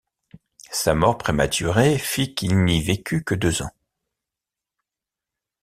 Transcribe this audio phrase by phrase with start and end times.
[0.71, 3.69] Sa mort prématurée fit qu'il n'y vécut que deux ans.